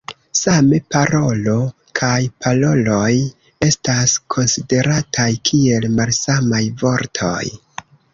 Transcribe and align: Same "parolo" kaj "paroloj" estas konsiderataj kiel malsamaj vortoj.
Same 0.37 0.77
"parolo" 0.93 1.57
kaj 1.99 2.13
"paroloj" 2.45 3.11
estas 3.67 4.15
konsiderataj 4.37 5.27
kiel 5.51 5.87
malsamaj 6.01 6.63
vortoj. 6.85 7.43